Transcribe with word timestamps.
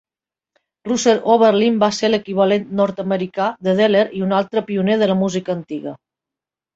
Russell 0.87 1.19
Oberlin 1.33 1.75
va 1.83 1.89
ser 1.97 2.09
l'equivalent 2.09 2.65
nord-americà 2.79 3.49
de 3.67 3.75
Deller 3.81 4.01
i 4.21 4.23
un 4.29 4.33
altre 4.39 4.65
pioner 4.71 4.97
de 5.03 5.11
la 5.13 5.19
música 5.21 5.55
antiga. 5.57 5.95